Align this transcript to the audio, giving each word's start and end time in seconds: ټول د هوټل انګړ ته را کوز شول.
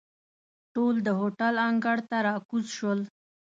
ټول 0.73 0.95
د 1.07 1.09
هوټل 1.19 1.55
انګړ 1.69 1.97
ته 2.09 2.17
را 2.25 2.35
کوز 2.49 2.65
شول. 2.77 2.99